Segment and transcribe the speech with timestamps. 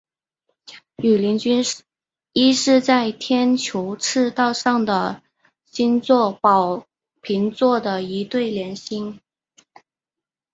[0.95, 1.61] 羽林军
[2.33, 5.21] 一是在天球赤道上的
[5.65, 6.87] 星座宝
[7.21, 9.19] 瓶座的一对联星。